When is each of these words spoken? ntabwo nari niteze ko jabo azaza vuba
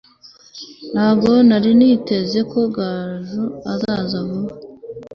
ntabwo 0.93 1.31
nari 1.49 1.69
niteze 1.79 2.39
ko 2.51 2.59
jabo 2.75 3.43
azaza 3.73 4.17
vuba 4.27 4.51